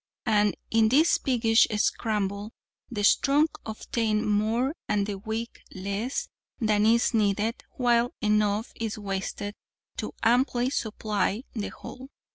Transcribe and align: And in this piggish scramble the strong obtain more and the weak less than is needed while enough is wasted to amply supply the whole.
And 0.25 0.55
in 0.71 0.89
this 0.89 1.19
piggish 1.19 1.67
scramble 1.79 2.53
the 2.89 3.03
strong 3.03 3.45
obtain 3.67 4.27
more 4.27 4.73
and 4.89 5.05
the 5.05 5.19
weak 5.19 5.61
less 5.75 6.27
than 6.59 6.87
is 6.87 7.13
needed 7.13 7.63
while 7.77 8.11
enough 8.19 8.73
is 8.77 8.97
wasted 8.97 9.53
to 9.97 10.11
amply 10.23 10.71
supply 10.71 11.43
the 11.53 11.69
whole. 11.69 12.09